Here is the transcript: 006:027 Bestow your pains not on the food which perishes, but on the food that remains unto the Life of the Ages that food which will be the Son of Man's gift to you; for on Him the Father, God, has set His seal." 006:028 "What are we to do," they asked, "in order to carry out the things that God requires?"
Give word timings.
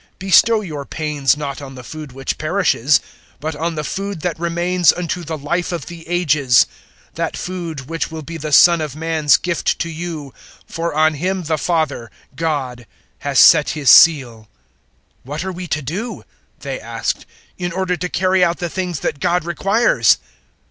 006:027 0.15 0.19
Bestow 0.19 0.61
your 0.61 0.83
pains 0.83 1.37
not 1.37 1.61
on 1.61 1.75
the 1.75 1.83
food 1.83 2.11
which 2.11 2.39
perishes, 2.39 3.01
but 3.39 3.55
on 3.55 3.75
the 3.75 3.83
food 3.83 4.21
that 4.21 4.39
remains 4.39 4.91
unto 4.91 5.23
the 5.23 5.37
Life 5.37 5.71
of 5.71 5.85
the 5.85 6.07
Ages 6.09 6.65
that 7.13 7.37
food 7.37 7.81
which 7.81 8.09
will 8.09 8.23
be 8.23 8.35
the 8.37 8.51
Son 8.51 8.81
of 8.81 8.95
Man's 8.95 9.37
gift 9.37 9.77
to 9.77 9.89
you; 9.89 10.33
for 10.65 10.95
on 10.95 11.13
Him 11.13 11.43
the 11.43 11.59
Father, 11.59 12.09
God, 12.35 12.87
has 13.19 13.37
set 13.37 13.69
His 13.77 13.91
seal." 13.91 14.47
006:028 15.19 15.25
"What 15.25 15.45
are 15.45 15.51
we 15.51 15.67
to 15.67 15.81
do," 15.83 16.23
they 16.61 16.79
asked, 16.79 17.27
"in 17.59 17.71
order 17.71 17.95
to 17.95 18.09
carry 18.09 18.43
out 18.43 18.57
the 18.57 18.71
things 18.71 19.01
that 19.01 19.19
God 19.19 19.45
requires?" 19.45 20.17